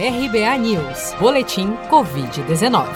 RBA 0.00 0.56
News, 0.58 1.12
Boletim 1.18 1.72
Covid-19. 1.90 2.86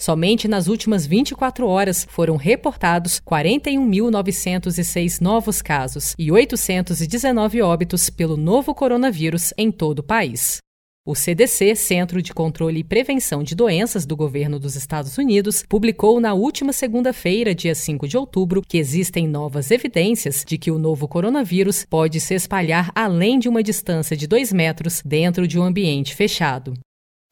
Somente 0.00 0.46
nas 0.46 0.68
últimas 0.68 1.04
24 1.04 1.66
horas 1.66 2.06
foram 2.08 2.36
reportados 2.36 3.20
41.906 3.20 5.20
novos 5.20 5.60
casos 5.60 6.14
e 6.16 6.30
819 6.30 7.60
óbitos 7.60 8.08
pelo 8.08 8.36
novo 8.36 8.72
coronavírus 8.72 9.52
em 9.58 9.72
todo 9.72 9.98
o 9.98 10.04
país. 10.04 10.60
O 11.10 11.14
CDC, 11.16 11.74
Centro 11.74 12.22
de 12.22 12.32
Controle 12.32 12.78
e 12.78 12.84
Prevenção 12.84 13.42
de 13.42 13.56
Doenças 13.56 14.06
do 14.06 14.14
Governo 14.16 14.60
dos 14.60 14.76
Estados 14.76 15.18
Unidos, 15.18 15.64
publicou 15.68 16.20
na 16.20 16.34
última 16.34 16.72
segunda-feira, 16.72 17.52
dia 17.52 17.74
5 17.74 18.06
de 18.06 18.16
outubro, 18.16 18.62
que 18.62 18.78
existem 18.78 19.26
novas 19.26 19.72
evidências 19.72 20.44
de 20.46 20.56
que 20.56 20.70
o 20.70 20.78
novo 20.78 21.08
coronavírus 21.08 21.84
pode 21.84 22.20
se 22.20 22.34
espalhar 22.34 22.92
além 22.94 23.40
de 23.40 23.48
uma 23.48 23.60
distância 23.60 24.16
de 24.16 24.28
2 24.28 24.52
metros 24.52 25.02
dentro 25.04 25.48
de 25.48 25.58
um 25.58 25.64
ambiente 25.64 26.14
fechado. 26.14 26.74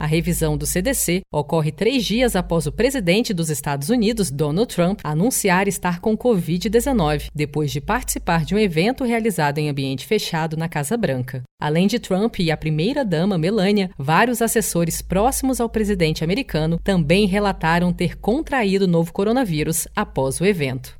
A 0.00 0.06
revisão 0.06 0.56
do 0.56 0.64
CDC 0.64 1.22
ocorre 1.32 1.72
três 1.72 2.04
dias 2.04 2.36
após 2.36 2.68
o 2.68 2.72
presidente 2.72 3.34
dos 3.34 3.50
Estados 3.50 3.88
Unidos, 3.88 4.30
Donald 4.30 4.72
Trump, 4.72 5.00
anunciar 5.02 5.66
estar 5.66 6.00
com 6.00 6.16
Covid-19, 6.16 7.30
depois 7.34 7.72
de 7.72 7.80
participar 7.80 8.44
de 8.44 8.54
um 8.54 8.58
evento 8.60 9.02
realizado 9.02 9.58
em 9.58 9.68
ambiente 9.68 10.06
fechado 10.06 10.56
na 10.56 10.68
Casa 10.68 10.96
Branca. 10.96 11.42
Além 11.60 11.88
de 11.88 11.98
Trump 11.98 12.38
e 12.38 12.52
a 12.52 12.56
primeira-dama 12.56 13.36
Melania, 13.36 13.90
vários 13.98 14.40
assessores 14.40 15.02
próximos 15.02 15.60
ao 15.60 15.68
presidente 15.68 16.22
americano 16.22 16.78
também 16.78 17.26
relataram 17.26 17.92
ter 17.92 18.16
contraído 18.18 18.84
o 18.84 18.88
novo 18.88 19.12
coronavírus 19.12 19.88
após 19.96 20.40
o 20.40 20.46
evento. 20.46 20.96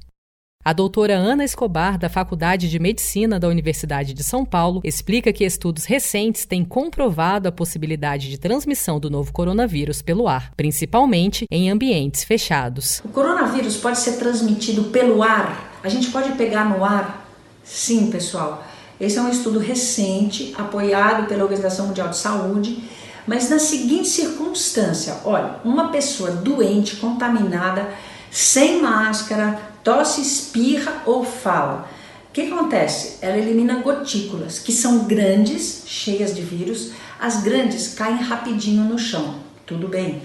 A 0.65 0.73
doutora 0.73 1.15
Ana 1.15 1.45
Escobar, 1.45 1.97
da 1.97 2.09
Faculdade 2.09 2.69
de 2.69 2.79
Medicina 2.79 3.39
da 3.39 3.49
Universidade 3.49 4.13
de 4.13 4.25
São 4.25 4.45
Paulo, 4.45 4.81
explica 4.85 5.33
que 5.33 5.45
estudos 5.45 5.85
recentes 5.85 6.45
têm 6.45 6.65
comprovado 6.65 7.49
a 7.49 7.53
possibilidade 7.53 8.29
de 8.29 8.39
transmissão 8.39 8.99
do 8.99 9.09
novo 9.09 9.33
coronavírus 9.33 10.03
pelo 10.03 10.27
ar, 10.27 10.53
principalmente 10.57 11.47
em 11.51 11.71
ambientes 11.71 12.25
fechados. 12.25 13.01
O 13.05 13.09
coronavírus 13.09 13.77
pode 13.77 13.99
ser 13.99 14.19
transmitido 14.19 14.85
pelo 14.85 15.23
ar? 15.23 15.79
A 15.83 15.89
gente 15.89 16.11
pode 16.11 16.33
pegar 16.33 16.65
no 16.65 16.85
ar? 16.85 17.27
Sim, 17.63 18.11
pessoal. 18.11 18.65
Esse 19.01 19.17
é 19.17 19.23
um 19.23 19.31
estudo 19.31 19.61
recente, 19.61 20.53
apoiado 20.59 21.29
pela 21.29 21.45
Organização 21.45 21.87
Mundial 21.87 22.09
de 22.09 22.17
Saúde, 22.17 22.83
mas 23.27 23.49
na 23.49 23.61
seguinte 23.61 24.09
circunstância: 24.09 25.19
olha, 25.25 25.61
uma 25.65 25.89
pessoa 25.89 26.33
doente, 26.33 26.97
contaminada, 26.97 27.89
sem 28.31 28.83
máscara, 28.83 29.78
tosse, 29.89 30.21
espirra 30.21 31.03
ou 31.07 31.25
fala. 31.25 31.89
O 32.29 32.33
que 32.35 32.43
acontece? 32.43 33.17
Ela 33.23 33.39
elimina 33.39 33.77
gotículas, 33.77 34.59
que 34.59 34.71
são 34.71 35.07
grandes, 35.07 35.85
cheias 35.87 36.35
de 36.35 36.43
vírus. 36.43 36.91
As 37.19 37.43
grandes 37.43 37.95
caem 37.95 38.19
rapidinho 38.19 38.85
no 38.85 38.99
chão. 38.99 39.37
Tudo 39.65 39.89
bem. 39.89 40.23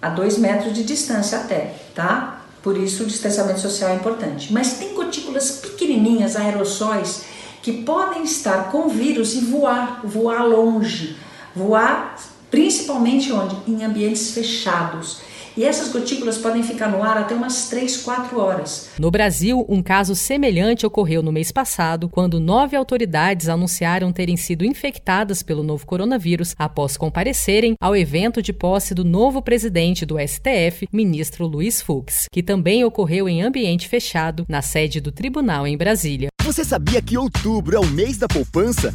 A 0.00 0.08
dois 0.08 0.38
metros 0.38 0.72
de 0.72 0.82
distância 0.82 1.40
até, 1.40 1.74
tá? 1.94 2.40
Por 2.62 2.78
isso 2.78 3.02
o 3.02 3.06
distanciamento 3.06 3.60
social 3.60 3.90
é 3.90 3.96
importante. 3.96 4.50
Mas 4.50 4.78
tem 4.78 4.94
gotículas 4.94 5.50
pequenininhas, 5.50 6.34
aerossóis, 6.34 7.24
que 7.62 7.84
podem 7.84 8.22
estar 8.22 8.70
com 8.70 8.88
vírus 8.88 9.34
e 9.34 9.40
voar, 9.40 10.00
voar 10.04 10.42
longe. 10.42 11.18
Voar 11.54 12.16
principalmente 12.50 13.30
onde? 13.30 13.56
Em 13.68 13.84
ambientes 13.84 14.30
fechados. 14.30 15.18
E 15.56 15.64
essas 15.64 15.90
gotículas 15.90 16.36
podem 16.36 16.62
ficar 16.62 16.88
no 16.88 17.02
ar 17.02 17.16
até 17.16 17.34
umas 17.34 17.68
3, 17.68 17.96
4 17.98 18.38
horas. 18.38 18.90
No 18.98 19.10
Brasil, 19.10 19.64
um 19.68 19.82
caso 19.82 20.14
semelhante 20.14 20.84
ocorreu 20.84 21.22
no 21.22 21.32
mês 21.32 21.50
passado, 21.50 22.10
quando 22.10 22.38
nove 22.38 22.76
autoridades 22.76 23.48
anunciaram 23.48 24.12
terem 24.12 24.36
sido 24.36 24.66
infectadas 24.66 25.42
pelo 25.42 25.62
novo 25.62 25.86
coronavírus 25.86 26.54
após 26.58 26.98
comparecerem 26.98 27.74
ao 27.80 27.96
evento 27.96 28.42
de 28.42 28.52
posse 28.52 28.94
do 28.94 29.04
novo 29.04 29.40
presidente 29.40 30.04
do 30.04 30.16
STF, 30.18 30.86
ministro 30.92 31.46
Luiz 31.46 31.80
Fux, 31.80 32.26
que 32.30 32.42
também 32.42 32.84
ocorreu 32.84 33.26
em 33.26 33.40
ambiente 33.40 33.88
fechado 33.88 34.44
na 34.48 34.60
sede 34.60 35.00
do 35.00 35.10
tribunal 35.10 35.66
em 35.66 35.76
Brasília. 35.76 36.28
Você 36.44 36.64
sabia 36.64 37.00
que 37.00 37.16
outubro 37.16 37.76
é 37.76 37.80
o 37.80 37.86
mês 37.86 38.18
da 38.18 38.28
poupança? 38.28 38.94